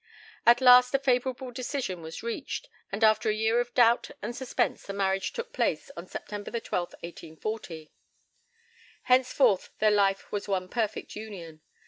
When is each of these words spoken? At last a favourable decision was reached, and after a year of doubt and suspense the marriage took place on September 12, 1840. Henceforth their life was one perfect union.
At 0.47 0.61
last 0.61 0.95
a 0.95 0.97
favourable 0.97 1.51
decision 1.51 2.01
was 2.01 2.23
reached, 2.23 2.69
and 2.91 3.03
after 3.03 3.29
a 3.29 3.35
year 3.35 3.59
of 3.59 3.71
doubt 3.75 4.09
and 4.19 4.35
suspense 4.35 4.81
the 4.81 4.93
marriage 4.93 5.31
took 5.31 5.53
place 5.53 5.91
on 5.95 6.07
September 6.07 6.49
12, 6.59 6.93
1840. 7.03 7.91
Henceforth 9.03 9.69
their 9.77 9.91
life 9.91 10.31
was 10.31 10.47
one 10.47 10.69
perfect 10.69 11.15
union. 11.15 11.61